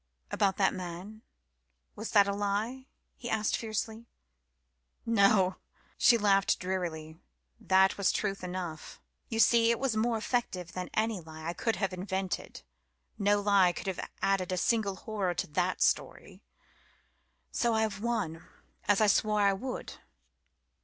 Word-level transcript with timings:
"About 0.31 0.57
that 0.57 0.73
man 0.73 1.21
was 1.95 2.09
that 2.09 2.27
a 2.27 2.33
lie?" 2.33 2.87
he 3.17 3.29
asked 3.29 3.55
fiercely. 3.55 4.07
"No," 5.05 5.57
she 5.95 6.17
laughed 6.17 6.57
drearily. 6.59 7.19
"That 7.59 7.99
was 7.99 8.11
true 8.11 8.35
enough. 8.41 8.99
You 9.29 9.39
see, 9.39 9.69
it 9.69 9.77
was 9.77 9.95
more 9.95 10.17
effective 10.17 10.73
than 10.73 10.89
any 10.95 11.19
lie 11.21 11.45
I 11.45 11.53
could 11.53 11.75
have 11.75 11.93
invented. 11.93 12.63
No 13.19 13.39
lie 13.41 13.73
could 13.73 13.85
have 13.85 14.09
added 14.23 14.51
a 14.51 14.57
single 14.57 14.95
horror 14.95 15.35
to 15.35 15.45
that 15.45 15.83
story! 15.83 16.41
And 17.49 17.55
so 17.55 17.75
I've 17.75 18.01
won 18.01 18.47
as 18.87 19.01
I 19.01 19.05
swore 19.05 19.41
I 19.41 19.53
would!" 19.53 19.97